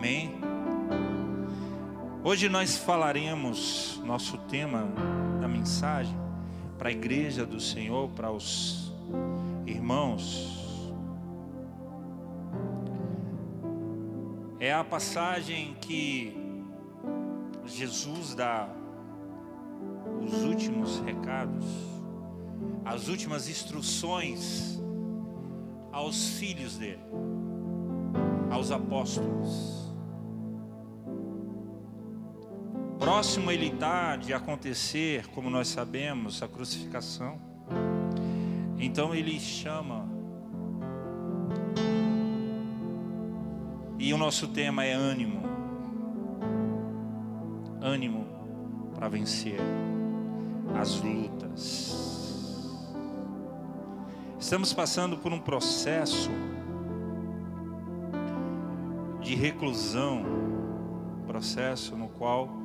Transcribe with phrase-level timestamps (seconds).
[0.00, 0.32] Amém?
[2.24, 4.88] Hoje nós falaremos, nosso tema
[5.42, 6.16] da mensagem,
[6.78, 8.90] para a igreja do Senhor, para os
[9.66, 10.90] irmãos,
[14.58, 16.34] é a passagem que
[17.66, 18.70] Jesus dá
[20.24, 21.66] os últimos recados,
[22.86, 24.80] as últimas instruções
[25.92, 27.04] aos filhos dele,
[28.50, 29.89] aos apóstolos.
[33.12, 37.40] Próximo ele está de acontecer, como nós sabemos, a crucificação.
[38.78, 40.08] Então ele chama.
[43.98, 45.42] E o nosso tema é ânimo.
[47.82, 48.28] Ânimo
[48.94, 49.58] para vencer
[50.80, 52.70] as lutas.
[54.38, 56.30] Estamos passando por um processo
[59.20, 60.24] de reclusão,
[61.26, 62.59] processo no qual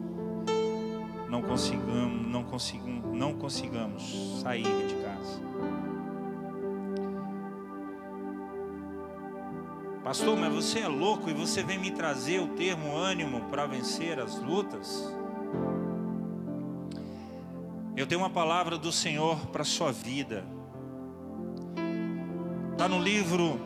[1.30, 5.42] não consigamos, não consigamos, não consigamos sair de casa.
[10.04, 14.20] Pastor, mas você é louco e você vem me trazer o termo ânimo para vencer
[14.20, 15.12] as lutas?
[17.98, 20.46] Eu tenho uma palavra do Senhor para a sua vida.
[22.74, 23.60] Está no livro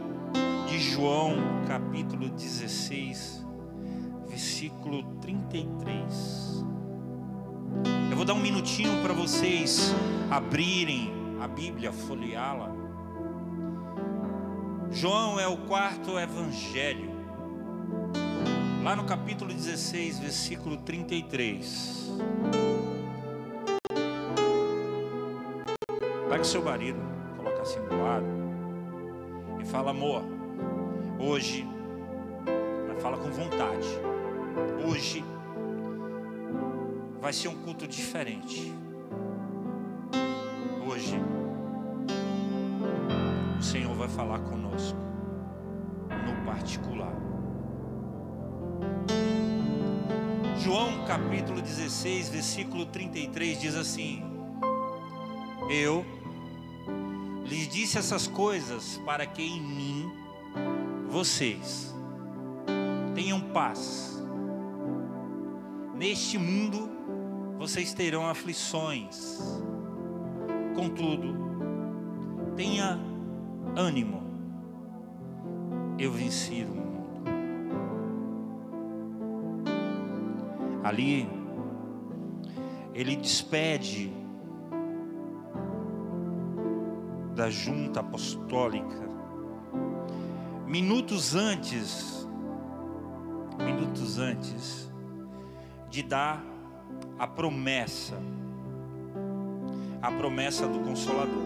[0.68, 1.36] de João,
[1.68, 3.46] capítulo 16,
[4.30, 6.59] versículo 33
[8.20, 9.96] vou dar um minutinho para vocês
[10.30, 12.70] abrirem a Bíblia, folheá-la.
[14.92, 17.12] João é o quarto evangelho.
[18.84, 22.12] Lá no capítulo 16, versículo 33.
[26.30, 27.00] Pega seu marido,
[27.38, 28.26] coloca assim do lado
[29.62, 30.26] e fala: amor,
[31.18, 31.66] hoje,
[33.00, 33.88] fala com vontade.
[34.86, 35.24] Hoje
[37.22, 38.74] vai ser um culto diferente.
[40.88, 41.16] Hoje,
[43.60, 44.98] o Senhor vai falar conosco,
[46.10, 47.14] no particular.
[50.58, 54.24] João capítulo 16, versículo 33 diz assim:
[55.70, 56.06] Eu
[57.46, 60.12] lhes disse essas coisas para que em mim
[61.10, 61.94] vocês
[63.14, 64.18] tenham paz.
[65.96, 66.99] Neste mundo
[67.60, 69.62] vocês terão aflições.
[70.74, 71.36] Contudo,
[72.56, 72.98] tenha
[73.76, 74.24] ânimo.
[76.00, 76.90] Eu venci o mundo.
[80.86, 81.30] Ali,
[82.94, 84.10] ele despede
[87.36, 89.10] da junta apostólica.
[90.66, 92.26] Minutos antes,
[93.58, 94.90] minutos antes
[95.90, 96.59] de dar
[97.18, 98.18] a promessa,
[100.02, 101.44] a promessa do Consolador.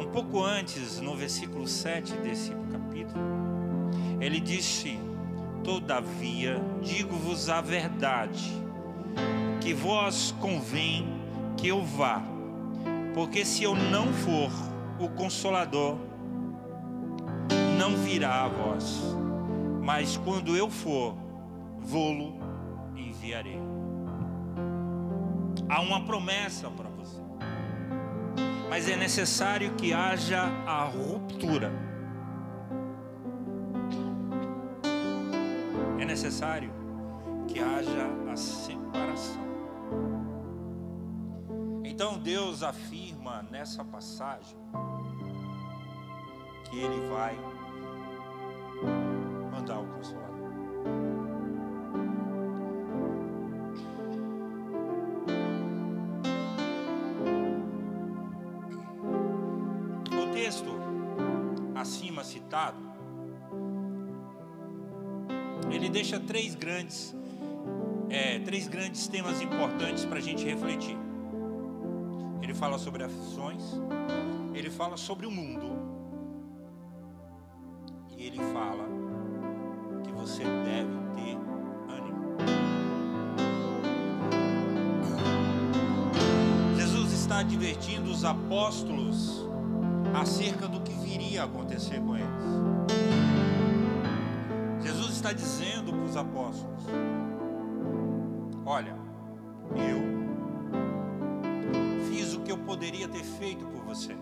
[0.00, 3.24] Um pouco antes, no versículo 7 desse capítulo,
[4.20, 4.98] ele disse:
[5.62, 8.50] Todavia, digo-vos a verdade,
[9.60, 11.06] que vós convém
[11.56, 12.22] que eu vá,
[13.14, 14.50] porque se eu não for,
[14.98, 15.96] o Consolador
[17.78, 19.00] não virá a vós,
[19.80, 21.14] mas quando eu for,
[21.78, 22.34] vou-lo
[22.96, 23.60] enviarei
[25.70, 27.20] há uma promessa para você.
[28.68, 31.72] Mas é necessário que haja a ruptura.
[35.98, 36.72] É necessário
[37.46, 39.50] que haja a separação.
[41.84, 44.58] Então Deus afirma nessa passagem
[46.64, 47.36] que Ele vai
[49.52, 50.29] mandar o consolador.
[62.50, 62.76] Citado,
[65.70, 67.14] ele deixa três grandes,
[68.08, 70.98] é, três grandes temas importantes para a gente refletir.
[72.42, 73.62] Ele fala sobre aflições,
[74.52, 75.78] ele fala sobre o mundo
[78.16, 78.84] e ele fala
[80.02, 81.36] que você deve ter
[81.88, 82.36] ânimo.
[86.76, 89.48] Jesus está advertindo os apóstolos
[90.20, 90.79] acerca do
[91.30, 92.28] que viria a acontecer com eles.
[94.82, 96.82] Jesus está dizendo para os apóstolos:
[98.66, 98.96] Olha,
[99.76, 100.00] eu
[102.08, 104.16] fiz o que eu poderia ter feito por você.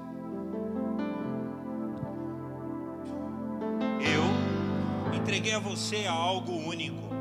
[4.00, 7.17] Eu entreguei a você algo único.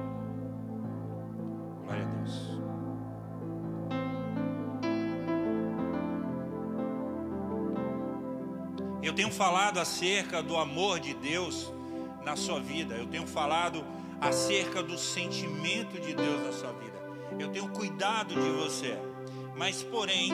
[9.28, 11.74] Tenho falado acerca do amor de Deus
[12.24, 12.96] na sua vida.
[12.96, 13.84] Eu tenho falado
[14.22, 16.98] acerca do sentimento de Deus na sua vida.
[17.38, 18.98] Eu tenho cuidado de você.
[19.58, 20.32] Mas, porém,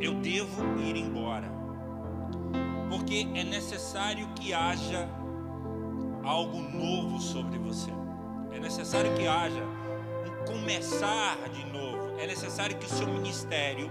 [0.00, 1.52] eu devo ir embora.
[2.88, 5.06] Porque é necessário que haja
[6.22, 7.90] algo novo sobre você.
[8.52, 12.18] É necessário que haja um começar de novo.
[12.18, 13.90] É necessário que o seu ministério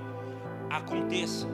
[0.71, 1.47] aconteça.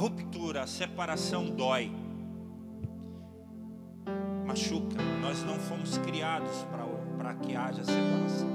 [0.00, 1.92] Ruptura, a separação dói,
[4.46, 4.96] machuca.
[5.20, 6.66] Nós não fomos criados
[7.18, 8.48] para que haja separação.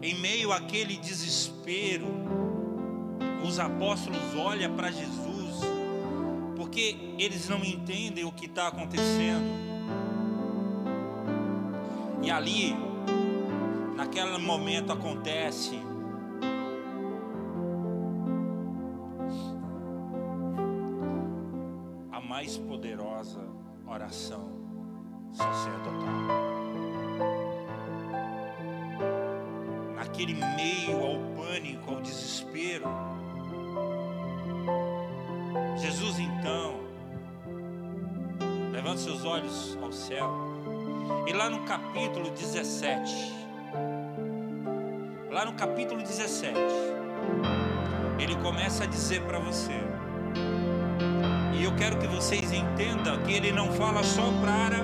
[0.00, 2.06] Em meio àquele desespero,
[3.46, 5.60] os apóstolos olham para Jesus,
[6.56, 9.44] porque eles não entendem o que está acontecendo.
[12.22, 12.74] E ali,
[13.94, 15.78] naquele momento, acontece
[22.40, 23.38] mais poderosa
[23.86, 24.50] oração
[25.30, 26.08] sacerdotal.
[29.94, 32.86] Naquele meio ao pânico, ao desespero,
[35.76, 36.80] Jesus então
[38.72, 40.30] levanta seus olhos ao céu,
[41.26, 43.34] e lá no capítulo 17,
[45.30, 46.58] lá no capítulo 17,
[48.18, 49.89] ele começa a dizer para você:
[51.60, 54.78] e eu quero que vocês entendam que ele não fala só para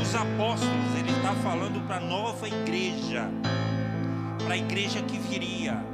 [0.00, 3.28] os apóstolos, ele está falando para a nova igreja,
[4.42, 5.84] para a igreja que viria.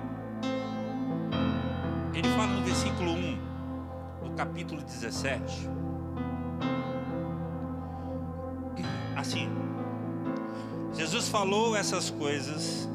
[2.15, 3.39] Ele fala no versículo 1,
[4.23, 5.69] do capítulo 17.
[9.17, 9.51] Assim,
[10.95, 12.89] Jesus falou essas coisas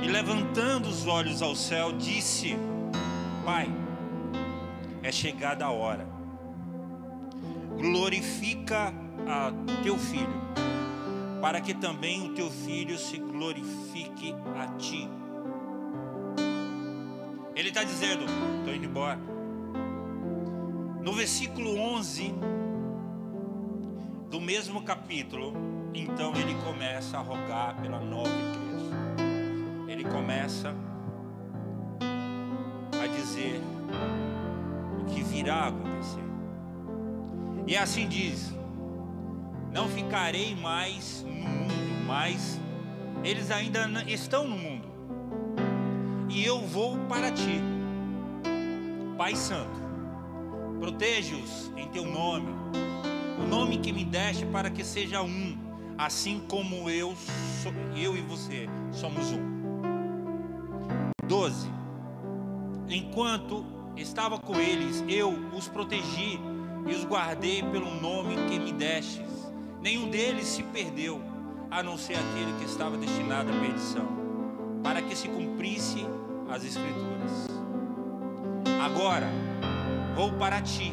[0.00, 2.56] e levantando os olhos ao céu, disse:
[3.44, 3.68] Pai,
[5.02, 6.17] é chegada a hora
[7.78, 8.92] glorifica
[9.26, 9.52] a
[9.82, 10.40] teu filho,
[11.40, 15.08] para que também o teu filho se glorifique a ti.
[17.54, 18.24] Ele está dizendo:
[18.58, 19.18] estou indo embora.
[21.02, 22.34] No versículo 11
[24.30, 25.54] do mesmo capítulo,
[25.94, 29.88] então ele começa a rogar pela nova igreja.
[29.88, 30.74] Ele começa
[33.02, 33.60] a dizer
[35.00, 36.37] o que virá acontecer.
[37.68, 38.50] E assim diz:
[39.70, 41.74] Não ficarei mais no mundo,
[42.06, 42.58] mas
[43.22, 44.88] eles ainda estão no mundo.
[46.30, 47.60] E eu vou para ti,
[49.18, 49.86] Pai Santo.
[50.80, 52.48] Protege-os em teu nome,
[53.38, 55.58] o nome que me deste para que seja um,
[55.98, 57.14] assim como eu,
[57.94, 59.58] eu e você somos um.
[61.26, 61.70] 12.
[62.88, 63.62] Enquanto
[63.94, 66.40] estava com eles, eu os protegi
[66.86, 69.50] e os guardei pelo nome que me destes.
[69.80, 71.20] Nenhum deles se perdeu,
[71.70, 74.06] a não ser aquele que estava destinado à perdição,
[74.82, 76.06] para que se cumprisse
[76.48, 77.48] as Escrituras.
[78.82, 79.28] Agora
[80.16, 80.92] vou para ti,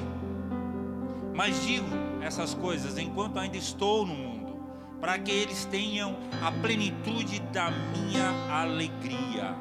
[1.33, 1.87] mas digo
[2.21, 4.59] essas coisas enquanto ainda estou no mundo,
[4.99, 9.56] para que eles tenham a plenitude da minha alegria.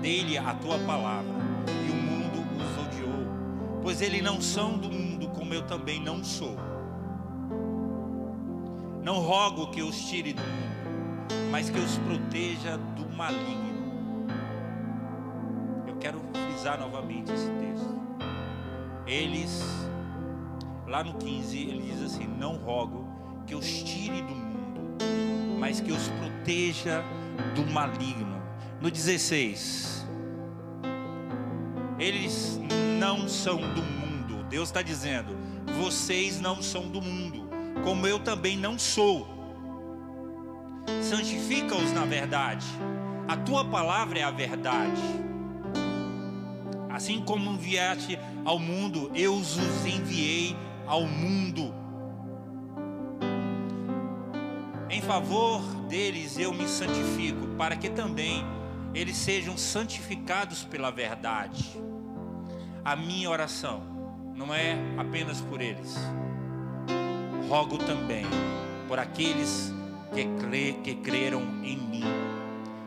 [0.00, 1.39] Dele a tua palavra
[3.82, 6.56] pois eles não são do mundo, como eu também não sou.
[9.02, 14.26] Não rogo que os tire do mundo, mas que os proteja do maligno.
[15.86, 17.98] Eu quero frisar novamente esse texto.
[19.06, 19.64] Eles,
[20.86, 23.08] lá no 15, ele diz assim: Não rogo
[23.46, 27.02] que os tire do mundo, mas que os proteja
[27.54, 28.40] do maligno.
[28.80, 30.06] No 16,
[31.98, 32.60] eles
[33.00, 34.44] não são do mundo.
[34.50, 35.34] Deus está dizendo:
[35.82, 37.48] vocês não são do mundo,
[37.82, 39.26] como eu também não sou.
[41.02, 42.66] Santifica-os na verdade.
[43.26, 45.00] A tua palavra é a verdade.
[46.90, 50.54] Assim como enviaste ao mundo, eu os enviei
[50.86, 51.72] ao mundo.
[54.90, 58.44] Em favor deles eu me santifico, para que também
[58.92, 61.80] eles sejam santificados pela verdade
[62.84, 63.82] a minha oração
[64.34, 65.96] não é apenas por eles,
[67.48, 68.24] rogo também
[68.88, 69.72] por aqueles
[70.14, 72.04] que, crê, que creram em mim,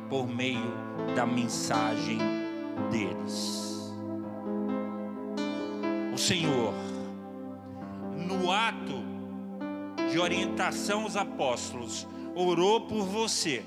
[0.09, 0.73] por meio
[1.15, 2.17] da mensagem
[2.91, 3.93] deles.
[6.13, 6.73] O Senhor,
[8.15, 9.03] no ato
[10.11, 13.63] de orientação aos apóstolos, orou por você.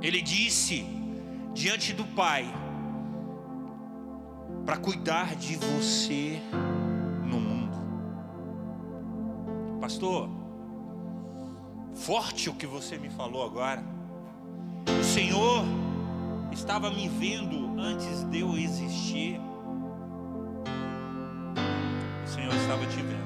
[0.00, 0.84] Ele disse
[1.54, 2.61] diante do Pai
[4.64, 6.40] para cuidar de você
[7.24, 7.76] no mundo.
[9.80, 10.28] Pastor,
[11.94, 13.82] forte o que você me falou agora.
[15.00, 15.64] O Senhor
[16.52, 19.40] estava me vendo antes de eu existir.
[22.24, 23.22] O Senhor estava te vendo.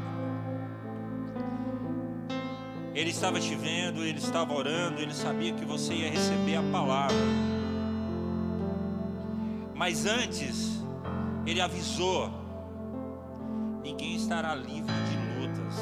[2.95, 7.15] Ele estava te vendo, ele estava orando, ele sabia que você ia receber a palavra.
[9.75, 10.76] Mas antes,
[11.47, 12.31] ele avisou:
[13.83, 15.75] ninguém estará livre de lutas.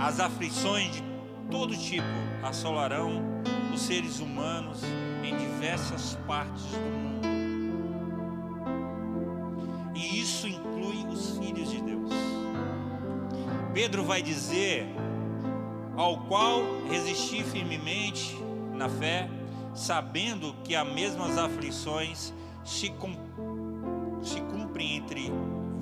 [0.00, 1.02] As aflições de
[1.50, 2.06] todo tipo
[2.42, 3.22] assolarão
[3.72, 4.82] os seres humanos
[5.22, 7.20] em diversas partes do mundo.
[9.94, 12.10] E isso inclui os filhos de Deus.
[13.72, 14.86] Pedro vai dizer:
[15.96, 18.36] ao qual resisti firmemente
[18.72, 19.28] na fé,
[19.74, 22.32] sabendo que as mesmas aflições
[22.64, 23.49] se, cum, se cumprem entre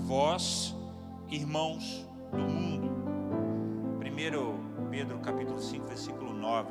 [0.08, 0.74] vós,
[1.28, 2.88] irmãos do mundo.
[4.00, 6.70] 1 Pedro capítulo 5, versículo 9.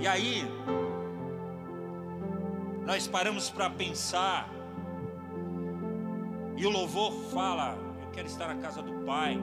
[0.00, 0.44] E aí,
[2.86, 4.48] nós paramos para pensar,
[6.56, 9.42] e o louvor fala: Eu quero estar na casa do Pai.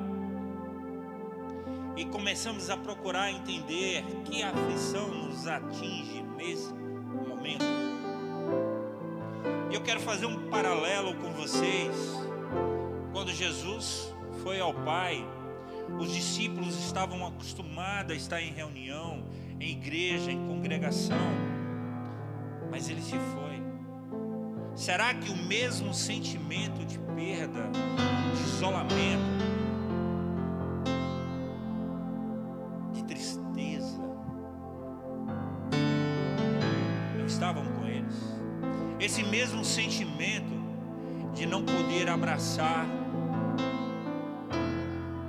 [1.97, 7.94] E começamos a procurar entender que aflição nos atinge nesse momento.
[9.75, 11.93] Eu quero fazer um paralelo com vocês.
[13.11, 14.09] Quando Jesus
[14.41, 15.21] foi ao Pai,
[15.99, 19.25] os discípulos estavam acostumados a estar em reunião,
[19.59, 21.17] em igreja, em congregação,
[22.71, 23.61] mas ele se foi.
[24.77, 27.69] Será que o mesmo sentimento de perda,
[28.33, 29.54] de isolamento,
[39.35, 40.55] mesmo sentimento
[41.33, 42.85] de não poder abraçar,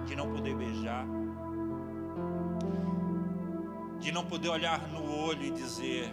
[0.07, 1.05] de não poder beijar,
[3.99, 6.09] de não poder olhar no olho e dizer: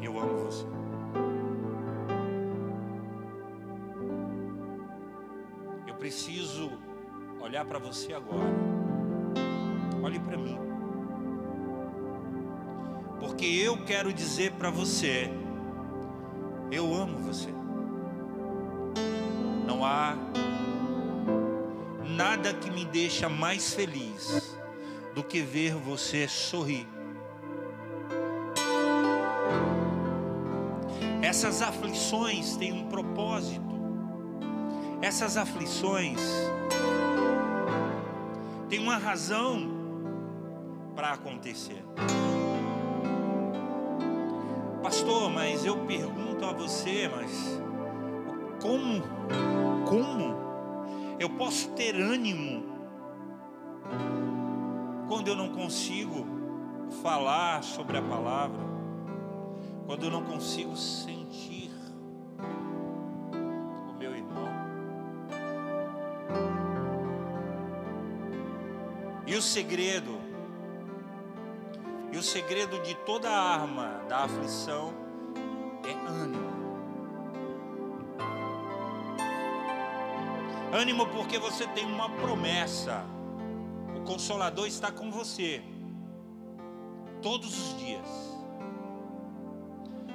[0.00, 0.64] Eu amo você.
[5.86, 6.72] Eu preciso
[7.42, 8.77] olhar para você agora.
[13.48, 15.30] Porque eu quero dizer para você:
[16.70, 17.48] Eu amo você.
[19.66, 20.14] Não há
[22.04, 24.54] nada que me deixa mais feliz
[25.14, 26.86] do que ver você sorrir.
[31.22, 33.62] Essas aflições têm um propósito.
[35.00, 36.20] Essas aflições
[38.68, 39.70] têm uma razão
[40.94, 41.82] para acontecer.
[45.08, 47.58] Pastor, mas eu pergunto a você, mas
[48.60, 49.02] como,
[49.88, 50.36] como
[51.18, 52.62] eu posso ter ânimo
[55.08, 56.26] quando eu não consigo
[57.02, 58.60] falar sobre a palavra,
[59.86, 61.70] quando eu não consigo sentir
[63.88, 64.48] o meu irmão.
[69.26, 70.17] E o segredo,
[72.18, 74.92] e o segredo de toda arma da aflição
[75.84, 76.48] é ânimo.
[80.72, 83.04] Ânimo porque você tem uma promessa.
[83.96, 85.62] O Consolador está com você
[87.22, 88.08] todos os dias.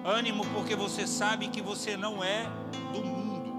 [0.03, 2.43] Ânimo porque você sabe que você não é
[2.91, 3.53] do mundo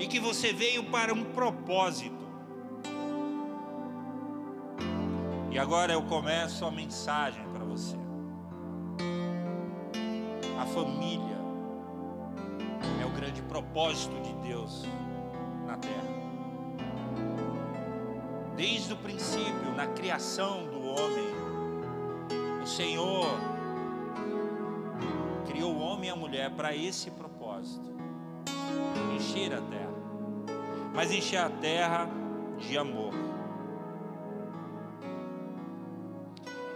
[0.00, 2.27] e que você veio para um propósito.
[5.58, 7.96] E agora eu começo a mensagem para você.
[10.56, 11.36] A família
[13.02, 14.84] é o grande propósito de Deus
[15.66, 16.14] na terra.
[18.54, 21.26] Desde o princípio, na criação do homem,
[22.62, 23.26] o Senhor
[25.44, 27.92] criou o homem e a mulher para esse propósito:
[29.16, 29.98] encher a terra,
[30.94, 32.08] mas encher a terra
[32.58, 33.27] de amor.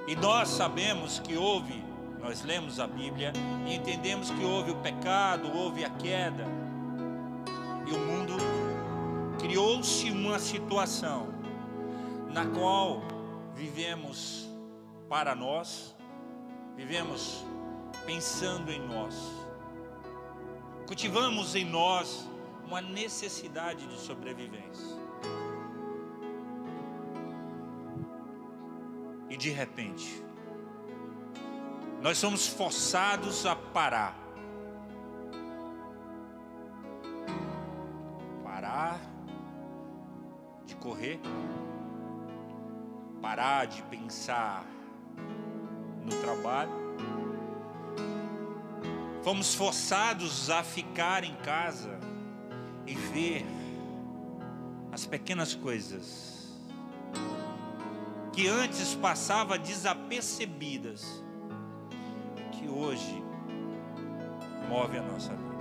[0.07, 1.83] E nós sabemos que houve,
[2.21, 3.33] nós lemos a Bíblia
[3.67, 6.45] e entendemos que houve o pecado, houve a queda,
[7.87, 8.37] e o mundo
[9.39, 11.29] criou-se uma situação
[12.33, 13.03] na qual
[13.55, 14.49] vivemos
[15.09, 15.95] para nós,
[16.77, 17.45] vivemos
[18.07, 19.15] pensando em nós.
[20.87, 22.29] Cultivamos em nós
[22.67, 25.02] uma necessidade de sobrevivência.
[29.43, 30.23] De repente,
[32.01, 34.17] nós somos forçados a parar.
[38.45, 39.01] Parar
[40.65, 41.19] de correr,
[43.21, 44.65] parar de pensar
[46.05, 46.71] no trabalho.
[49.25, 51.99] Fomos forçados a ficar em casa
[52.87, 53.45] e ver
[54.93, 56.32] as pequenas coisas
[58.33, 61.23] que antes passava desapercebidas
[62.53, 63.23] que hoje
[64.69, 65.53] move a nossa vida.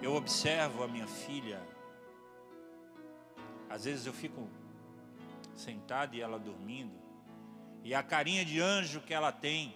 [0.00, 1.60] Eu observo a minha filha,
[3.68, 4.48] às vezes eu fico
[5.56, 6.94] sentado e ela dormindo,
[7.82, 9.74] e a carinha de anjo que ela tem,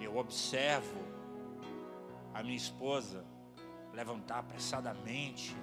[0.00, 1.02] eu observo
[2.32, 3.24] a minha esposa
[3.92, 5.56] levantar apressadamente,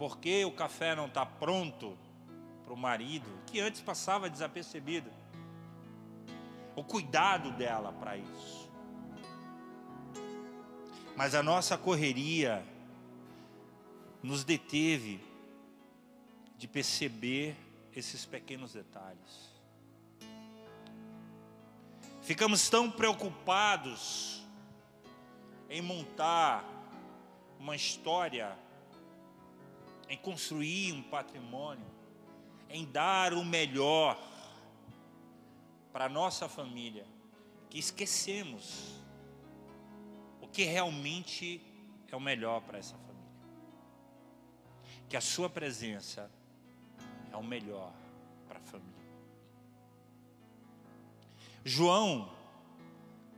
[0.00, 1.94] porque o café não está pronto
[2.64, 5.10] para o marido, que antes passava desapercebido.
[6.74, 8.70] O cuidado dela para isso.
[11.14, 12.64] Mas a nossa correria
[14.22, 15.20] nos deteve
[16.56, 17.54] de perceber
[17.94, 19.50] esses pequenos detalhes.
[22.22, 24.42] Ficamos tão preocupados
[25.68, 26.64] em montar
[27.58, 28.56] uma história,
[30.10, 31.86] em construir um patrimônio,
[32.68, 34.20] em dar o melhor
[35.92, 37.06] para a nossa família,
[37.70, 39.00] que esquecemos
[40.40, 41.62] o que realmente
[42.10, 43.20] é o melhor para essa família.
[45.08, 46.28] Que a sua presença
[47.32, 47.92] é o melhor
[48.48, 48.90] para a família.
[51.64, 52.28] João,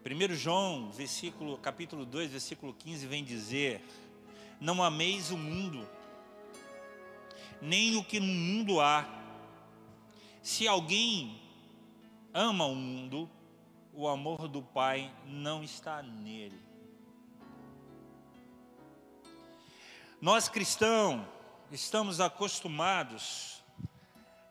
[0.06, 3.85] 1 João, versículo, capítulo 2, versículo 15, vem dizer:
[4.58, 5.87] Não ameis o mundo,
[7.62, 9.07] nem o que no mundo há
[10.42, 11.40] se alguém
[12.35, 13.31] ama o mundo,
[13.94, 16.61] o amor do Pai não está nele.
[20.20, 21.25] Nós cristãos
[21.70, 23.62] estamos acostumados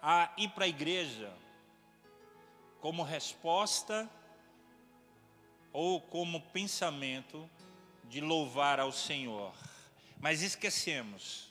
[0.02, 1.34] a ir para a igreja
[2.80, 4.10] como resposta
[5.74, 7.50] ou como pensamento
[8.06, 9.54] de louvar ao Senhor,
[10.18, 11.51] mas esquecemos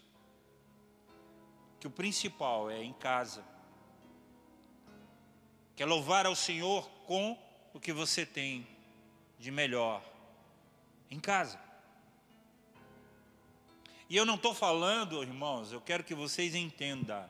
[1.81, 3.43] que o principal é em casa
[5.81, 7.39] Quer louvar ao Senhor com
[7.73, 8.69] o que você tem
[9.39, 10.03] de melhor
[11.11, 11.59] em casa.
[14.07, 17.27] E eu não estou falando, irmãos, eu quero que vocês entendam.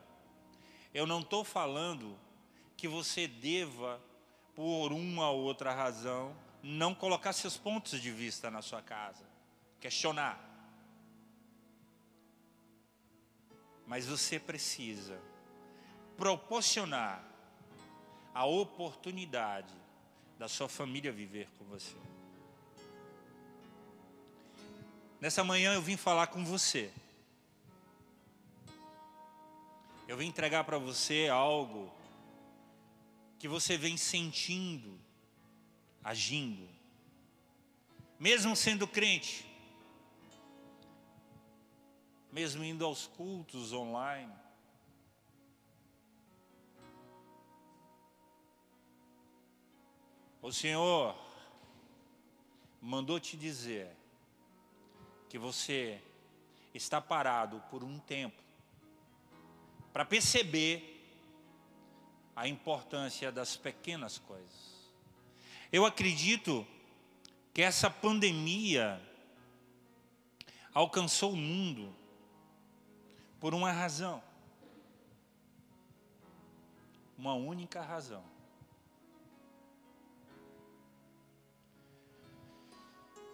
[0.92, 2.18] Eu não estou falando
[2.76, 4.00] que você deva,
[4.56, 9.22] por uma ou outra razão, não colocar seus pontos de vista na sua casa,
[9.78, 10.49] questionar.
[13.90, 15.20] Mas você precisa
[16.16, 17.28] proporcionar
[18.32, 19.74] a oportunidade
[20.38, 21.96] da sua família viver com você.
[25.20, 26.92] Nessa manhã eu vim falar com você.
[30.06, 31.92] Eu vim entregar para você algo
[33.40, 35.00] que você vem sentindo,
[36.04, 36.68] agindo,
[38.20, 39.49] mesmo sendo crente,
[42.32, 44.32] mesmo indo aos cultos online,
[50.42, 51.14] O Senhor
[52.80, 53.94] mandou te dizer
[55.28, 56.02] que você
[56.72, 58.42] está parado por um tempo
[59.92, 60.96] para perceber
[62.34, 64.90] a importância das pequenas coisas.
[65.70, 66.66] Eu acredito
[67.52, 68.98] que essa pandemia
[70.72, 71.94] alcançou o mundo
[73.40, 74.22] por uma razão.
[77.16, 78.22] Uma única razão.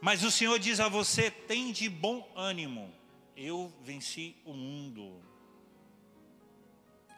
[0.00, 2.92] Mas o Senhor diz a você: tem de bom ânimo,
[3.36, 5.20] eu venci o mundo.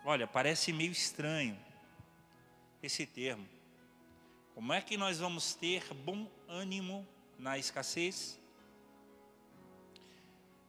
[0.05, 1.59] Olha, parece meio estranho
[2.83, 3.47] esse termo.
[4.55, 7.07] Como é que nós vamos ter bom ânimo
[7.39, 8.41] na escassez?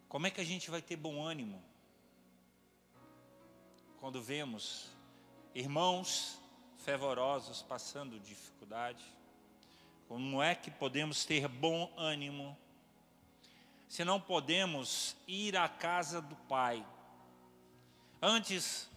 [0.08, 1.69] Como é que a gente vai ter bom ânimo
[4.00, 4.90] quando vemos
[5.54, 6.40] irmãos
[6.78, 9.04] fervorosos passando dificuldade?
[10.08, 12.58] Como é que podemos ter bom ânimo
[13.88, 16.86] se não podemos ir à casa do Pai?
[18.22, 18.90] Antes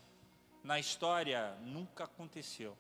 [0.63, 2.77] na história nunca aconteceu.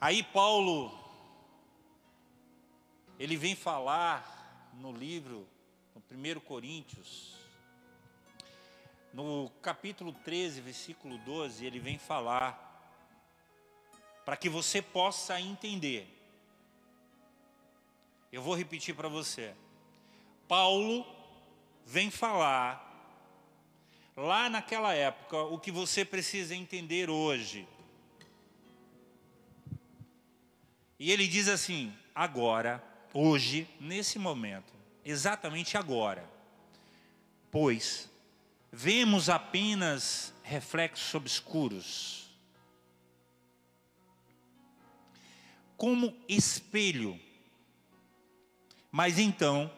[0.00, 0.96] Aí Paulo,
[3.18, 4.37] ele vem falar
[4.80, 5.46] no livro,
[5.94, 6.02] no
[6.36, 7.34] 1 Coríntios,
[9.12, 12.64] no capítulo 13, versículo 12, ele vem falar,
[14.24, 16.06] para que você possa entender.
[18.30, 19.54] Eu vou repetir para você.
[20.46, 21.06] Paulo
[21.84, 22.84] vem falar,
[24.16, 27.66] lá naquela época, o que você precisa entender hoje.
[30.98, 34.72] E ele diz assim: agora, hoje, nesse momento,
[35.04, 36.28] exatamente agora,
[37.50, 38.10] pois
[38.70, 42.30] vemos apenas reflexos obscuros,
[45.76, 47.18] como espelho,
[48.90, 49.70] mas então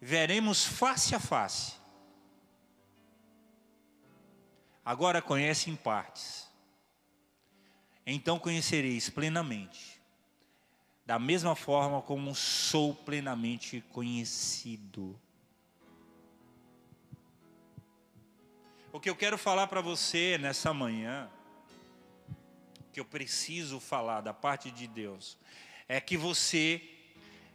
[0.00, 1.74] veremos face a face.
[4.84, 6.46] Agora conhece em partes.
[8.06, 9.95] Então conhecereis plenamente,
[11.06, 15.18] da mesma forma como sou plenamente conhecido.
[18.92, 21.30] O que eu quero falar para você nessa manhã,
[22.92, 25.38] que eu preciso falar da parte de Deus,
[25.86, 26.82] é que você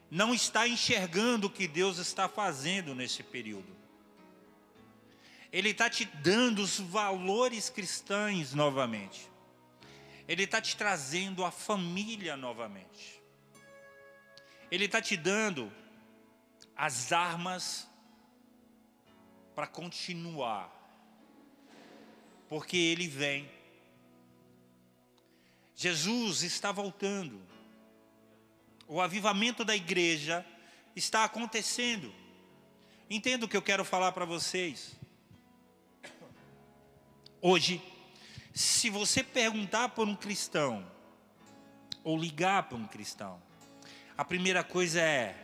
[0.10, 3.76] não está enxergando o que Deus está fazendo nesse período.
[5.52, 9.30] Ele está te dando os valores cristãos novamente.
[10.26, 13.21] Ele está te trazendo a família novamente.
[14.72, 15.72] Ele está te dando
[16.76, 17.88] as armas
[19.54, 20.72] para continuar.
[22.48, 23.52] Porque Ele vem.
[25.76, 27.42] Jesus está voltando.
[28.88, 30.46] O avivamento da igreja
[30.96, 32.14] está acontecendo.
[33.10, 34.96] Entendo o que eu quero falar para vocês.
[37.42, 37.82] Hoje,
[38.54, 40.90] se você perguntar por um cristão,
[42.04, 43.42] ou ligar para um cristão,
[44.18, 45.36] a primeira coisa é,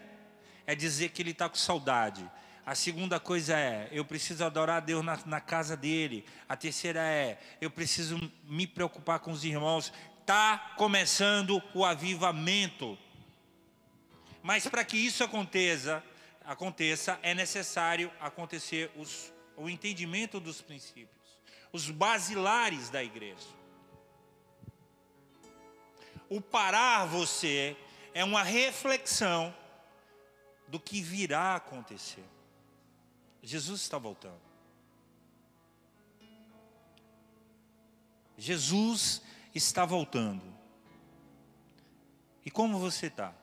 [0.65, 2.29] é dizer que ele está com saudade.
[2.65, 6.25] A segunda coisa é, eu preciso adorar a Deus na, na, casa dele.
[6.47, 9.91] A terceira é, eu preciso me preocupar com os irmãos.
[10.19, 12.97] Está começando o avivamento.
[14.43, 16.03] Mas para que isso aconteça,
[16.45, 21.17] aconteça, é necessário acontecer os, o entendimento dos princípios
[21.71, 23.55] os basilares da igreja.
[26.29, 27.75] O parar você
[28.17, 29.55] é uma reflexão
[30.67, 32.25] do que virá a acontecer.
[33.43, 34.41] Jesus está voltando.
[38.35, 39.21] Jesus
[39.53, 40.41] está voltando.
[42.43, 43.35] E como você está?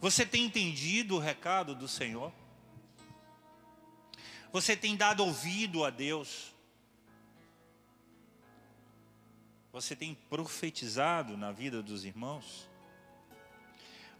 [0.00, 2.32] Você tem entendido o recado do Senhor?
[4.52, 6.54] Você tem dado ouvido a Deus?
[9.72, 12.70] Você tem profetizado na vida dos irmãos?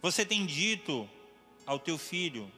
[0.03, 1.09] Você tem dito
[1.65, 2.51] ao teu filho: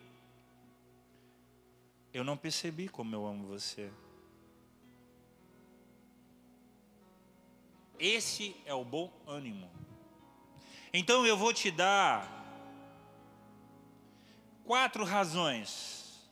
[2.12, 3.92] Eu não percebi como eu amo você.
[8.00, 9.70] Esse é o bom ânimo.
[10.92, 12.28] Então eu vou te dar
[14.64, 16.28] quatro razões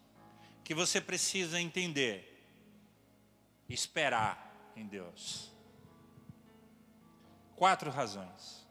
[0.63, 2.31] que você precisa entender.
[3.69, 5.51] Esperar em Deus.
[7.55, 8.62] Quatro razões.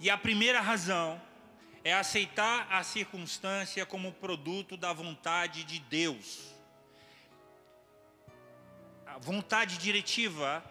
[0.00, 1.20] E a primeira razão
[1.84, 6.54] é aceitar a circunstância como produto da vontade de Deus.
[9.06, 10.64] A vontade diretiva,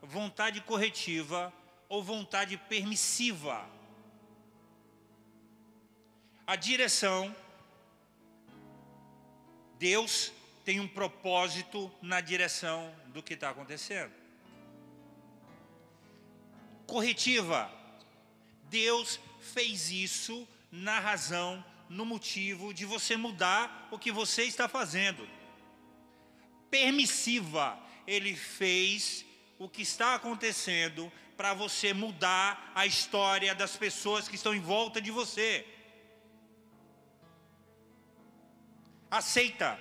[0.00, 1.52] vontade corretiva
[1.88, 3.68] ou vontade permissiva.
[6.46, 7.34] A direção
[9.80, 10.32] Deus
[10.64, 14.12] tem um propósito na direção do que está acontecendo.
[16.86, 17.85] Corretiva.
[18.70, 25.28] Deus fez isso na razão, no motivo de você mudar o que você está fazendo.
[26.70, 27.78] Permissiva.
[28.06, 29.24] Ele fez
[29.58, 35.00] o que está acontecendo para você mudar a história das pessoas que estão em volta
[35.00, 35.66] de você.
[39.10, 39.78] aceita.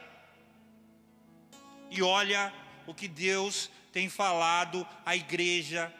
[1.90, 2.54] E olha
[2.88, 5.94] o que Deus tem falado à igreja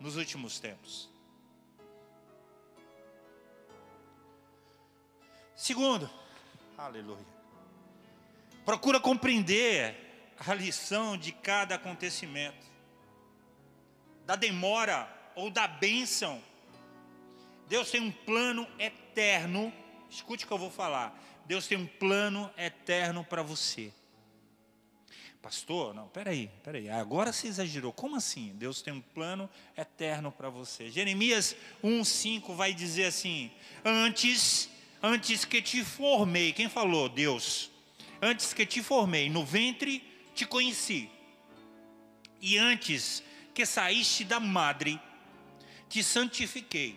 [0.00, 1.07] nos últimos tempos.
[5.58, 6.08] Segundo,
[6.78, 7.26] aleluia.
[8.64, 12.64] Procura compreender a lição de cada acontecimento,
[14.24, 16.40] da demora ou da bênção.
[17.66, 19.74] Deus tem um plano eterno.
[20.08, 21.20] Escute o que eu vou falar.
[21.44, 23.92] Deus tem um plano eterno para você.
[25.42, 27.92] Pastor, não, peraí, peraí, agora você exagerou.
[27.92, 28.54] Como assim?
[28.54, 30.88] Deus tem um plano eterno para você.
[30.88, 33.50] Jeremias 1,5 vai dizer assim:
[33.84, 34.70] Antes,
[35.02, 37.08] antes que te formei, quem falou?
[37.08, 37.70] Deus.
[38.20, 40.02] Antes que te formei no ventre,
[40.34, 41.10] te conheci.
[42.40, 43.22] E antes
[43.54, 45.00] que saíste da madre,
[45.88, 46.96] te santifiquei.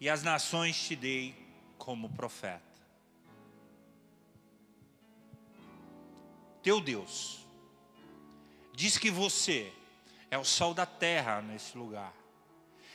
[0.00, 1.34] E as nações te dei
[1.78, 2.66] como profeta.
[6.66, 7.46] teu Deus,
[8.74, 9.72] diz que você
[10.28, 12.12] é o sol da terra nesse lugar.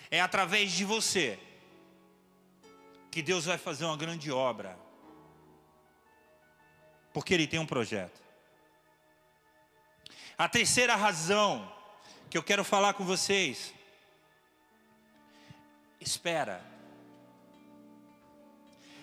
[0.10, 1.40] É através de você
[3.12, 4.80] que Deus vai fazer uma grande obra.
[7.14, 8.20] Porque Ele tem um projeto.
[10.38, 11.72] A terceira razão
[12.30, 13.74] que eu quero falar com vocês.
[16.00, 16.72] Espera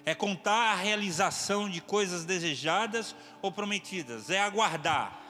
[0.08, 5.20] é contar a realização de coisas desejadas ou prometidas, é aguardar,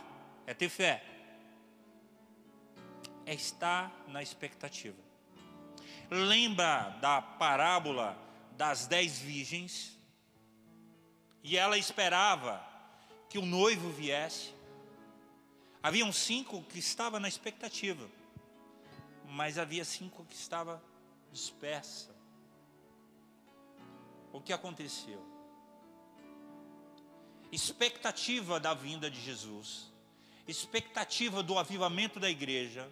[0.47, 1.03] é ter fé,
[3.27, 4.97] é estar na expectativa.
[6.09, 8.17] Lembra da parábola
[8.59, 9.97] das dez virgens?
[11.45, 12.61] E ela esperava
[13.31, 14.53] que o noivo viesse.
[15.81, 18.11] Haviam cinco que estavam na expectativa,
[19.25, 20.81] mas havia cinco que estavam
[21.33, 22.11] dispersas
[24.33, 25.25] o que aconteceu.
[27.53, 29.87] Expectativa da vinda de Jesus,
[30.49, 32.91] expectativa do avivamento da igreja,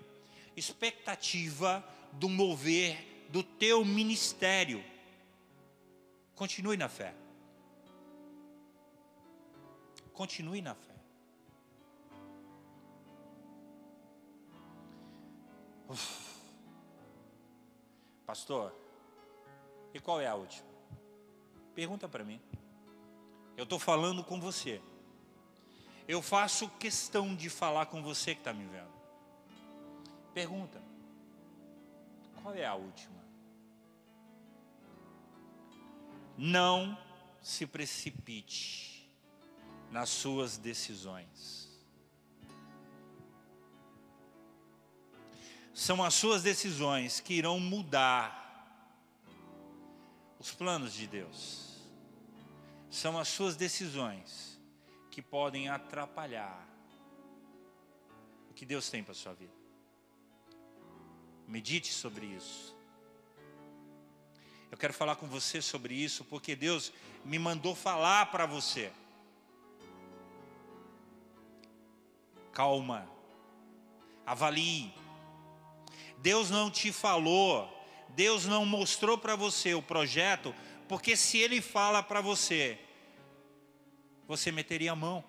[0.57, 4.83] expectativa do mover do teu ministério.
[6.37, 7.14] Continue na fé.
[10.12, 10.94] Continue na fé.
[15.88, 16.27] Uf.
[18.27, 18.72] Pastor,
[19.94, 20.68] e qual é a última?
[21.75, 22.40] Pergunta para mim.
[23.57, 24.83] Eu estou falando com você.
[26.07, 28.92] Eu faço questão de falar com você que está me vendo.
[30.35, 30.83] Pergunta:
[32.42, 33.26] qual é a última?
[36.37, 36.99] Não
[37.40, 39.09] se precipite
[39.90, 41.66] nas suas decisões.
[45.72, 48.44] São as suas decisões que irão mudar
[50.38, 51.66] os planos de Deus
[52.90, 54.61] são as suas decisões
[55.11, 56.66] que podem atrapalhar
[58.51, 59.53] o que Deus tem para a sua vida.
[61.49, 62.76] Medite sobre isso.
[64.70, 66.92] Eu quero falar com você sobre isso porque Deus
[67.24, 68.92] me mandou falar para você.
[72.52, 73.09] Calma.
[74.24, 74.92] Avalie.
[76.18, 77.70] Deus não te falou,
[78.09, 80.55] Deus não mostrou para você o projeto,
[80.88, 82.79] porque se ele fala para você,
[84.26, 85.22] você meteria a mão.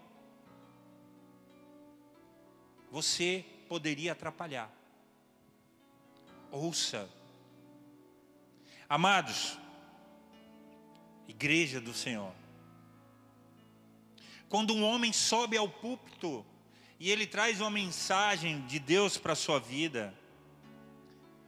[2.89, 4.71] Você poderia atrapalhar.
[6.52, 7.16] Ouça.
[8.89, 9.58] Amados,
[11.28, 12.34] igreja do Senhor.
[14.47, 16.45] Quando um homem sobe ao púlpito
[16.97, 20.13] e ele traz uma mensagem de Deus para a sua vida,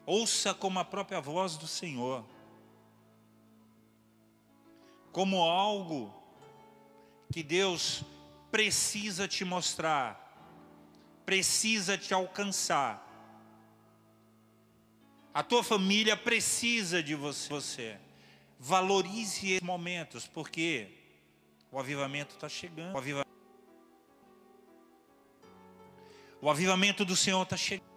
[0.06, 2.26] ouça como a própria voz do Senhor,
[5.14, 6.14] como algo
[7.32, 8.04] que Deus
[8.52, 10.28] precisa te mostrar,
[11.26, 13.09] precisa te alcançar.
[15.40, 17.98] A tua família precisa de você.
[18.60, 20.90] Valorize esses momentos, porque
[21.72, 22.94] o avivamento está chegando.
[22.94, 23.26] O, aviva...
[26.42, 27.88] o avivamento do Senhor está chegando.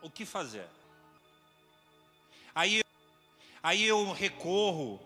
[0.00, 0.68] O que fazer?
[2.54, 2.84] Aí,
[3.60, 5.00] aí eu recorro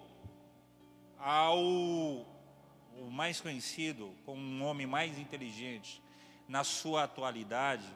[1.19, 6.03] ao o mais conhecido como um homem mais inteligente
[6.47, 7.87] na sua atualidade,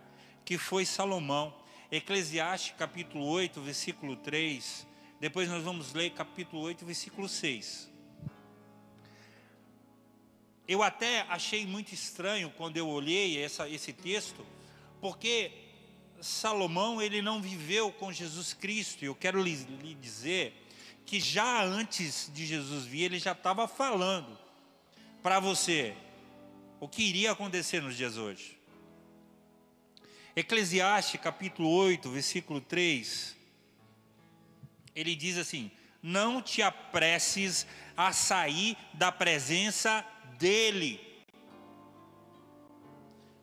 [0.45, 1.55] que foi Salomão.
[1.91, 4.87] Eclesiastes capítulo 8, versículo 3.
[5.21, 7.91] Depois nós vamos ler capítulo 8, versículo 6.
[10.67, 14.47] Eu até achei muito estranho quando eu olhei essa, esse texto,
[15.01, 15.53] porque
[16.21, 19.05] Salomão ele não viveu com Jesus Cristo.
[19.05, 20.55] Eu quero lhe, lhe dizer
[21.05, 24.39] que já antes de Jesus vir, ele já estava falando
[25.23, 25.95] para você
[26.81, 28.62] o que iria acontecer nos dias hoje.
[30.35, 33.37] Eclesiastes capítulo 8, versículo 3,
[34.95, 35.71] ele diz assim:
[36.03, 40.03] Não te apresses a sair da presença
[40.39, 40.99] dEle.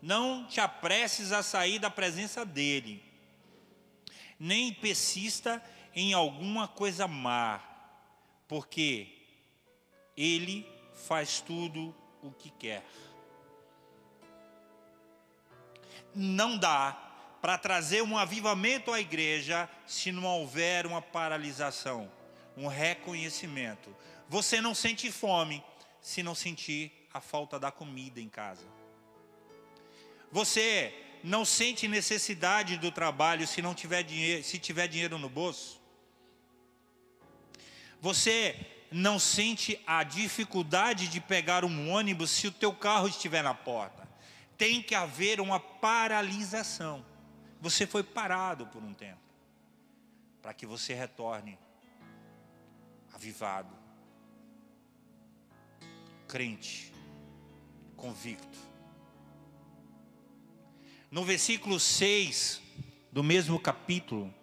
[0.01, 3.03] Não te apresses a sair da presença dEle.
[4.39, 5.61] nem persista
[5.93, 7.61] em alguma coisa má,
[8.47, 9.07] porque
[10.15, 10.65] Ele
[11.07, 12.83] faz tudo o que quer.
[16.13, 16.97] Não dá
[17.41, 22.11] para trazer um avivamento à igreja se não houver uma paralisação,
[22.57, 23.95] um reconhecimento.
[24.27, 25.63] Você não sente fome
[26.01, 28.65] se não sentir a falta da comida em casa.
[30.31, 30.93] Você
[31.23, 35.79] não sente necessidade do trabalho se não tiver dinheiro, se tiver dinheiro no bolso.
[38.01, 38.55] Você
[38.91, 44.08] não sente a dificuldade de pegar um ônibus se o teu carro estiver na porta.
[44.59, 47.03] Tem que haver uma paralisação.
[47.61, 49.21] Você foi parado por um tempo
[50.41, 51.57] para que você retorne
[53.13, 53.73] avivado,
[56.27, 56.93] crente,
[57.95, 58.59] convicto.
[61.09, 62.61] No versículo 6
[63.11, 64.33] do mesmo capítulo,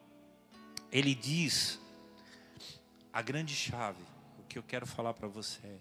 [0.90, 1.78] ele diz
[3.12, 4.02] a grande chave,
[4.38, 5.78] o que eu quero falar para você.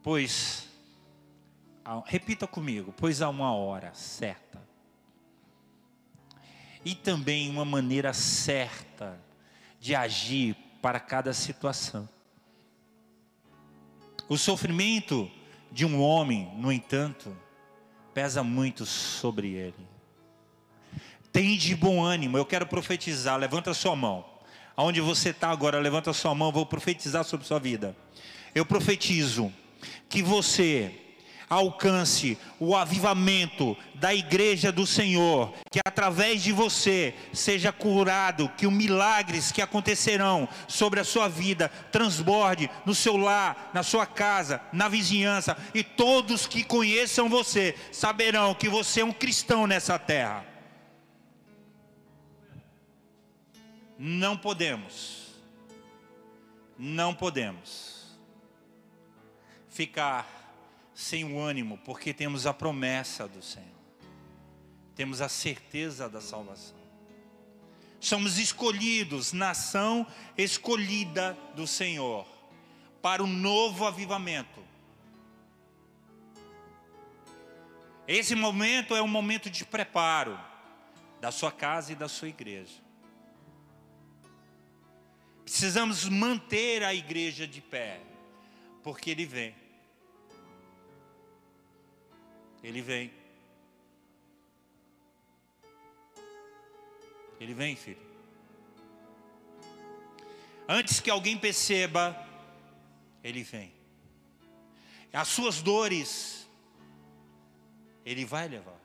[0.00, 0.68] Pois,
[2.06, 4.62] repita comigo, pois há uma hora certa
[6.84, 9.18] e também uma maneira certa
[9.80, 12.08] de agir para cada situação.
[14.28, 15.30] O sofrimento
[15.72, 17.34] de um homem, no entanto,
[18.12, 19.88] pesa muito sobre ele.
[21.32, 24.24] Tem de bom ânimo, eu quero profetizar, levanta sua mão.
[24.76, 27.96] Aonde você está agora, levanta sua mão, vou profetizar sobre sua vida.
[28.54, 29.52] Eu profetizo
[30.08, 31.03] que você
[31.48, 38.72] alcance o avivamento da igreja do Senhor, que através de você seja curado, que os
[38.72, 44.88] milagres que acontecerão sobre a sua vida transborde no seu lar, na sua casa, na
[44.88, 50.44] vizinhança, e todos que conheçam você saberão que você é um cristão nessa terra.
[53.98, 55.34] Não podemos,
[56.76, 57.94] não podemos
[59.68, 60.33] ficar
[60.94, 63.68] sem o ânimo, porque temos a promessa do Senhor,
[64.94, 66.76] temos a certeza da salvação.
[67.98, 72.26] Somos escolhidos, nação escolhida do Senhor,
[73.00, 74.62] para o novo avivamento.
[78.06, 80.38] Esse momento é um momento de preparo
[81.20, 82.84] da sua casa e da sua igreja.
[85.42, 88.00] Precisamos manter a igreja de pé,
[88.82, 89.63] porque Ele vem.
[92.64, 93.12] Ele vem.
[97.38, 98.00] Ele vem, filho.
[100.66, 102.16] Antes que alguém perceba,
[103.22, 103.70] ele vem.
[105.12, 106.48] As suas dores,
[108.04, 108.80] ele vai levar.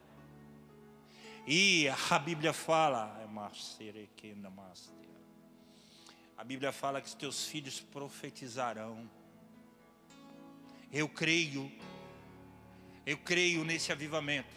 [1.48, 3.26] E a Bíblia fala, é
[6.38, 9.10] a Bíblia fala que os teus filhos profetizarão.
[10.92, 11.72] Eu creio
[13.06, 14.56] eu creio nesse avivamento.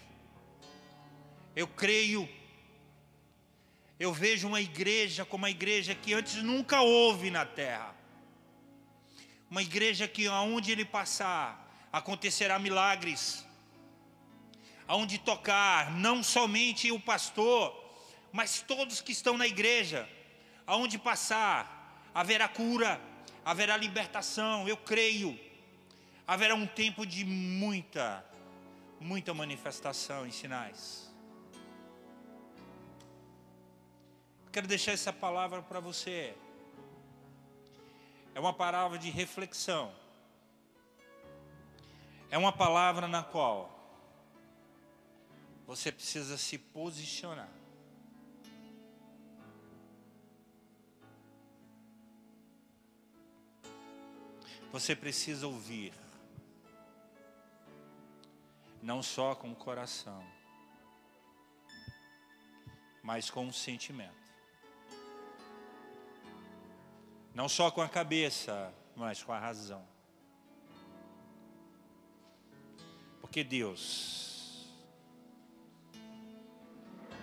[1.55, 2.28] Eu creio.
[3.98, 7.94] Eu vejo uma igreja como uma igreja que antes nunca houve na terra.
[9.50, 13.46] Uma igreja que aonde ele passar acontecerá milagres.
[14.88, 17.72] Aonde tocar, não somente o pastor,
[18.33, 20.09] mas todos que estão na igreja.
[20.66, 23.00] Aonde passar, haverá cura,
[23.44, 24.66] haverá libertação.
[24.66, 25.38] Eu creio.
[26.26, 28.24] Haverá um tempo de muita
[29.02, 31.12] muita manifestação em sinais.
[34.52, 36.34] Quero deixar essa palavra para você.
[38.34, 39.92] É uma palavra de reflexão.
[42.30, 43.70] É uma palavra na qual
[45.66, 47.50] você precisa se posicionar.
[54.70, 55.92] Você precisa ouvir
[58.83, 60.26] não só com o coração,
[63.00, 64.20] mas com o sentimento.
[67.33, 69.87] Não só com a cabeça, mas com a razão.
[73.20, 74.66] Porque Deus,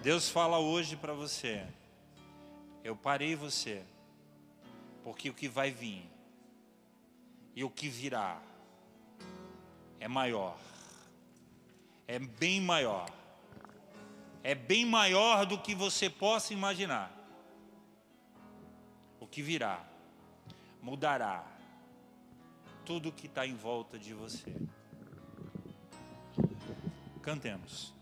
[0.02, 1.68] Deus fala hoje para você,
[2.84, 3.86] eu parei você,
[5.04, 6.10] porque o que vai vir
[7.54, 8.42] e o que virá
[10.00, 10.58] é maior
[12.10, 13.08] é bem maior.
[14.44, 17.12] É bem maior do que você possa imaginar.
[19.20, 19.86] O que virá
[20.82, 21.46] mudará
[22.84, 24.52] tudo que está em volta de você.
[27.22, 27.94] Cantemos.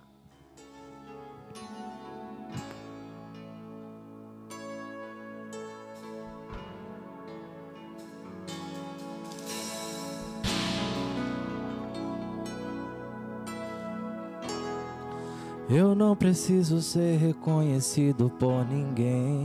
[15.98, 19.44] Não preciso ser reconhecido por ninguém.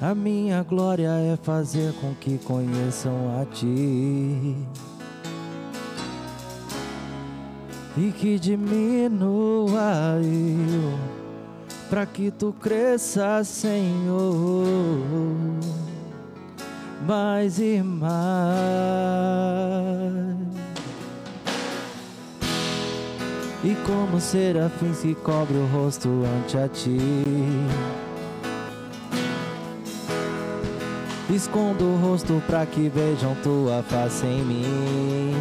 [0.00, 4.56] A minha glória é fazer com que conheçam a Ti.
[7.96, 10.98] E que diminua eu,
[11.90, 14.66] para que Tu cresça, Senhor,
[17.06, 18.84] mais e mais.
[23.64, 26.98] E como serafins que cobre o rosto ante a ti?
[31.34, 35.34] Escondo o rosto para que vejam tua face em mim.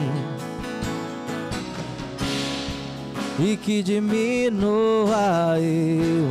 [3.40, 6.30] E que diminua eu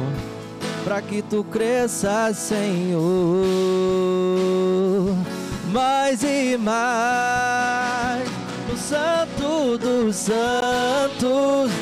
[0.84, 3.03] para que tu cresças, Senhor.
[5.70, 8.26] Mais e mais
[8.66, 11.82] no santo dos santos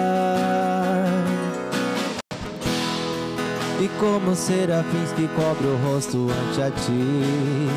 [4.01, 7.69] Como serafins que cobre o rosto ante a ti.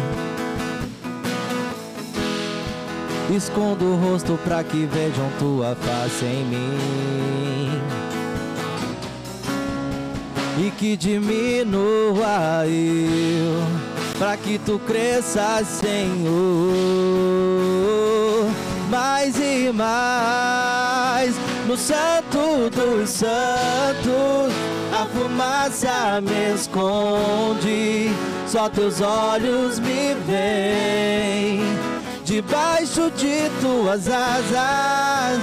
[3.37, 7.83] Escondo o rosto para que vejam tua face em mim.
[10.67, 13.61] E que diminua eu
[14.19, 16.25] para que tu cresças, Senhor.
[18.89, 21.35] Mais e mais
[21.67, 24.55] no santo dos santos
[25.05, 28.11] a fumaça me esconde,
[28.47, 31.61] só teus olhos me veem.
[32.25, 35.41] Debaixo de tuas asas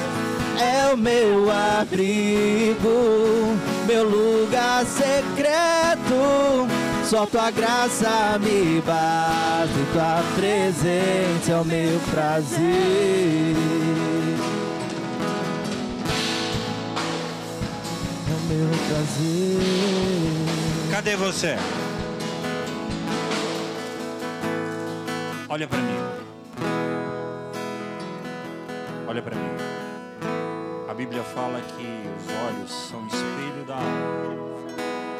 [0.59, 3.55] é o meu abrigo,
[3.86, 6.68] meu lugar secreto.
[7.05, 9.51] Só tua graça me basta
[9.91, 13.55] tua presença é o meu prazer.
[18.54, 19.62] Meu prazer.
[20.91, 21.56] Cadê você?
[25.47, 25.97] Olha para mim.
[29.08, 29.49] Olha para mim.
[30.89, 31.86] A Bíblia fala que
[32.18, 34.62] os olhos são espelho da alma.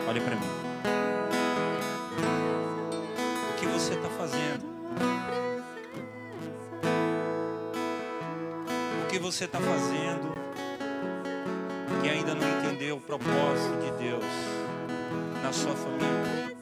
[0.07, 0.47] Olha para mim.
[3.49, 4.65] O que você está fazendo?
[9.03, 10.40] O que você está fazendo
[12.01, 14.23] que ainda não entendeu o propósito de Deus
[15.43, 16.55] na sua família?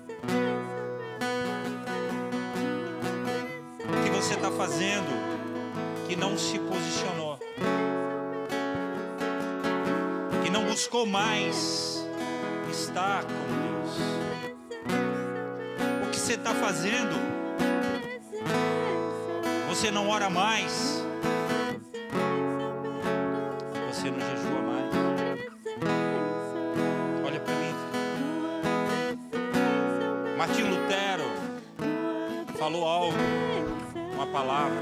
[3.86, 5.08] O que você está fazendo
[6.08, 7.40] que não se posicionou?
[10.44, 12.06] Que não buscou mais
[12.70, 13.98] estar com Deus?
[16.06, 17.16] O que você está fazendo?
[19.70, 21.02] Você não ora mais?
[23.90, 24.69] Você não jejua mais?
[32.72, 33.18] Falou algo,
[34.14, 34.78] uma palavra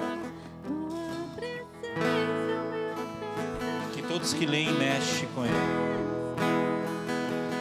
[3.94, 5.54] que todos que leem mexem com ele.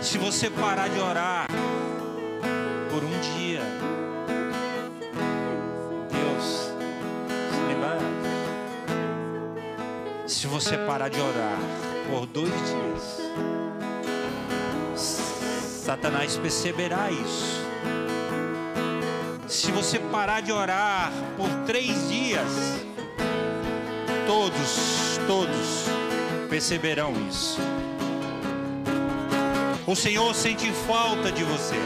[0.03, 1.47] Se você parar de orar
[2.91, 3.63] por um dia,
[6.11, 6.73] Deus
[7.53, 8.01] se lembrará.
[10.27, 11.59] Se você parar de orar
[12.11, 13.23] por dois dias,
[14.97, 17.66] Satanás perceberá isso.
[19.47, 22.51] Se você parar de orar por três dias,
[24.27, 25.87] todos, todos
[26.51, 27.59] perceberão isso.
[29.87, 31.77] O Senhor sente falta de você.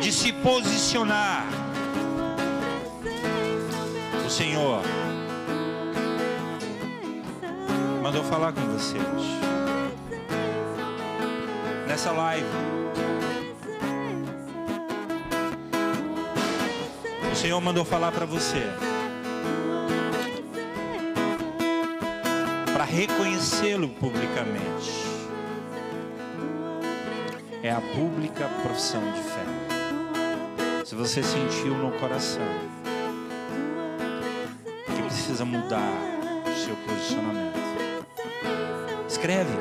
[0.00, 1.44] de se posicionar.
[4.24, 4.82] O Senhor
[8.00, 9.40] mandou falar com você hoje.
[11.88, 12.85] Nessa live.
[17.36, 18.62] O Senhor mandou falar para você.
[22.72, 24.90] Para reconhecê-lo publicamente.
[27.62, 30.82] É a pública profissão de fé.
[30.86, 32.48] Se você sentiu no coração
[34.86, 35.92] que precisa mudar
[36.46, 37.58] o seu posicionamento,
[39.06, 39.52] escreve,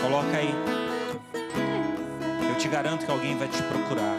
[0.00, 0.54] coloca aí.
[2.48, 4.16] Eu te garanto que alguém vai te procurar,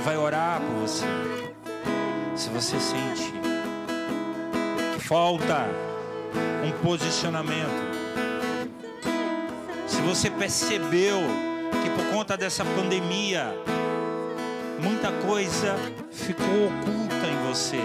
[0.00, 1.04] que vai orar por você.
[2.34, 3.32] Se você sente
[4.94, 5.68] que falta
[6.64, 7.90] um posicionamento,
[9.86, 11.18] se você percebeu
[11.82, 13.52] que por conta dessa pandemia
[14.80, 15.76] muita coisa
[16.10, 17.82] ficou oculta em você,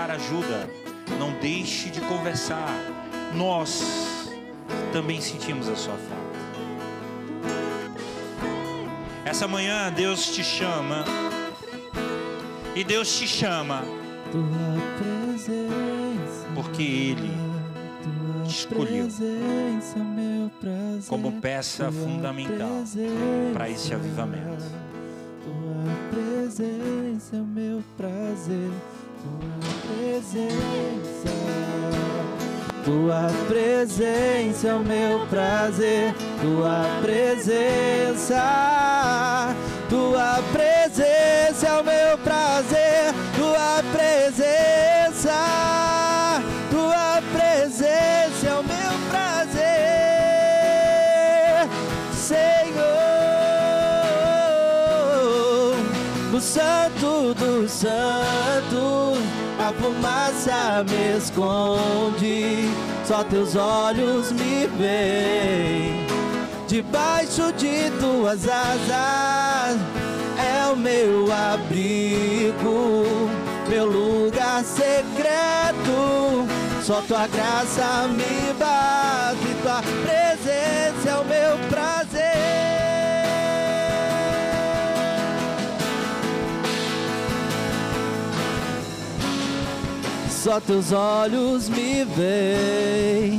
[0.00, 0.70] procurar ajuda,
[1.18, 2.72] não deixe de conversar.
[3.34, 4.30] Nós
[4.92, 6.20] também sentimos a sua falta.
[9.24, 11.04] Essa manhã Deus te chama.
[12.74, 13.82] E Deus te chama
[16.54, 17.30] porque Ele
[18.44, 19.08] te escolheu
[21.08, 22.84] como peça fundamental
[23.52, 24.64] para esse avivamento.
[25.44, 28.70] Tua presença, meu prazer,
[30.20, 31.30] presença.
[32.84, 38.44] Tua presença é o meu prazer, tua presença.
[39.88, 45.32] Tua presença é o meu prazer, tua presença.
[46.70, 49.60] Tua presença é o meu prazer,
[52.12, 52.90] Senhor.
[56.30, 58.39] No santo do santo,
[59.70, 62.68] a fumaça me esconde,
[63.04, 66.06] só teus olhos me veem.
[66.66, 69.80] Debaixo de tuas asas
[70.38, 73.04] é o meu abrigo,
[73.68, 76.46] meu lugar secreto.
[76.82, 81.99] Só tua graça me bate, tua presença é o meu prazer.
[90.42, 93.38] Só teus olhos me veem,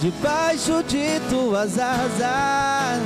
[0.00, 3.02] debaixo de tuas asas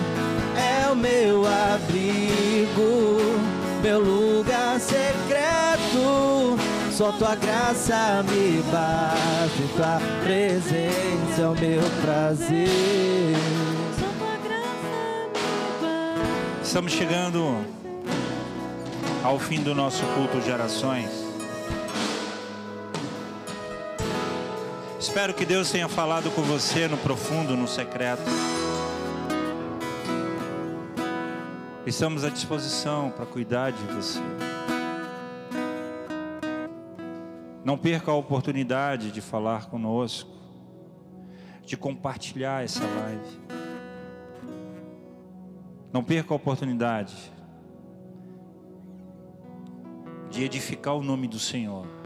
[0.54, 3.16] é o meu abrigo,
[3.82, 6.58] meu lugar secreto.
[6.92, 13.34] Só tua graça me bate, tua presença é o meu prazer.
[16.62, 17.64] Estamos chegando
[19.24, 21.31] ao fim do nosso culto de orações.
[25.02, 28.22] Espero que Deus tenha falado com você no profundo, no secreto.
[31.84, 34.20] Estamos à disposição para cuidar de você.
[37.64, 40.30] Não perca a oportunidade de falar conosco,
[41.66, 43.40] de compartilhar essa live.
[45.92, 47.16] Não perca a oportunidade
[50.30, 52.01] de edificar o nome do Senhor.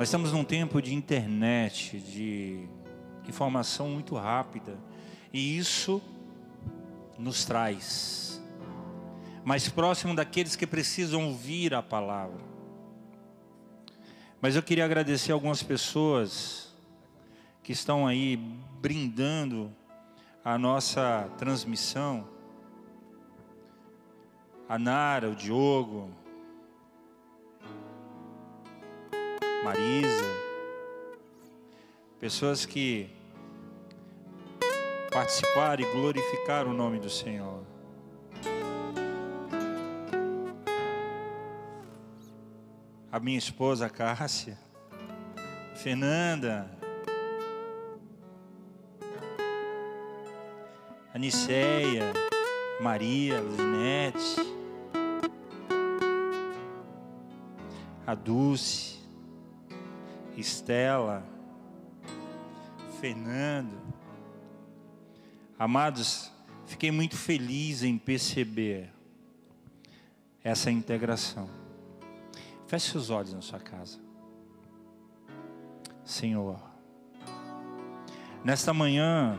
[0.00, 2.66] Nós estamos num tempo de internet, de
[3.28, 4.78] informação muito rápida,
[5.30, 6.00] e isso
[7.18, 8.42] nos traz
[9.44, 12.40] mais próximo daqueles que precisam ouvir a palavra.
[14.40, 16.74] Mas eu queria agradecer algumas pessoas
[17.62, 18.38] que estão aí
[18.80, 19.70] brindando
[20.42, 22.26] a nossa transmissão.
[24.66, 26.10] A Nara, o Diogo,
[29.62, 30.24] Marisa,
[32.18, 33.10] pessoas que
[35.12, 37.62] participaram e glorificaram o nome do Senhor.
[43.12, 44.56] A minha esposa Cássia,
[45.74, 46.70] Fernanda,
[51.12, 52.14] a Niceia,
[52.80, 54.36] Maria, Linete,
[58.06, 58.99] a Dulce,
[60.40, 61.22] Estela,
[63.00, 63.78] Fernando.
[65.58, 66.32] Amados,
[66.66, 68.90] fiquei muito feliz em perceber
[70.42, 71.48] essa integração.
[72.66, 73.98] Feche seus olhos na sua casa.
[76.02, 76.58] Senhor,
[78.42, 79.38] nesta manhã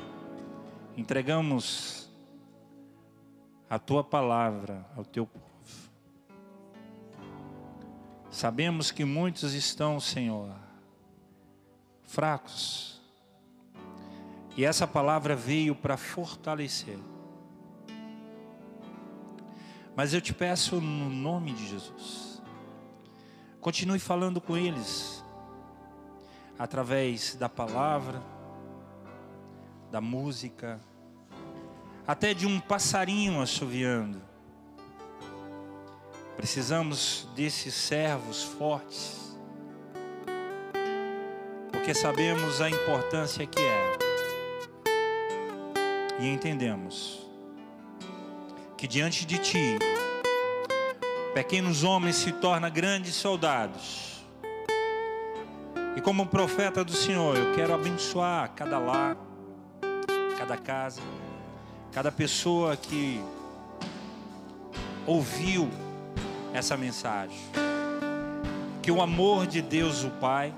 [0.95, 2.09] entregamos
[3.69, 5.51] a tua palavra ao teu povo.
[8.29, 10.55] Sabemos que muitos estão, Senhor,
[12.11, 13.01] fracos.
[14.55, 16.99] E essa palavra veio para fortalecer.
[19.95, 22.31] Mas eu te peço no nome de Jesus
[23.61, 25.23] Continue falando com eles
[26.57, 28.19] através da palavra,
[29.91, 30.81] da música,
[32.07, 34.19] até de um passarinho assoviando.
[36.35, 39.30] Precisamos desses servos fortes,
[41.91, 43.97] porque sabemos a importância que é
[46.21, 47.27] e entendemos
[48.77, 49.77] que diante de Ti
[51.33, 54.25] Pequenos homens se tornam grandes soldados.
[55.95, 59.17] E como profeta do Senhor, eu quero abençoar cada lar,
[60.37, 61.01] cada casa,
[61.91, 63.21] cada pessoa que
[65.05, 65.69] ouviu
[66.53, 67.39] essa mensagem.
[68.81, 70.53] Que o amor de Deus, o Pai,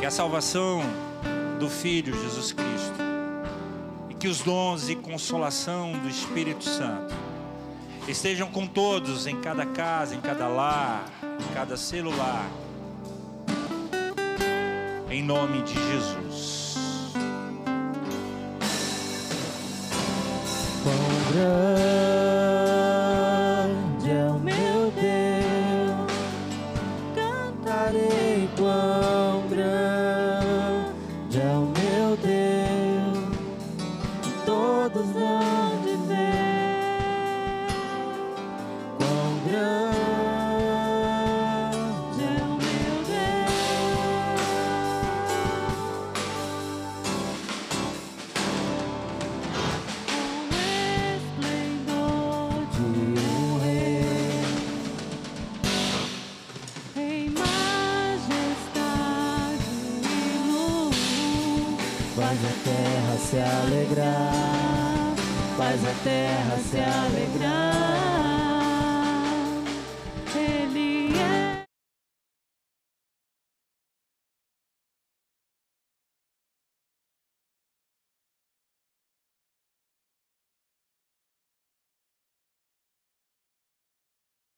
[0.00, 0.80] que a salvação
[1.58, 2.94] do Filho Jesus Cristo,
[4.08, 7.14] e que os dons e consolação do Espírito Santo
[8.08, 12.48] estejam com todos, em cada casa, em cada lar, em cada celular.
[15.10, 16.70] Em nome de Jesus.
[20.82, 21.89] Quão grande